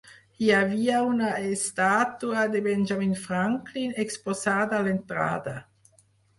Hi 0.43 0.47
havia 0.59 1.01
una 1.09 1.27
estàtua 1.49 2.47
de 2.55 2.63
Benjamin 2.69 3.13
Franklin 3.29 3.95
exposada 4.07 4.81
a 4.83 4.91
l'entrada. 4.91 5.59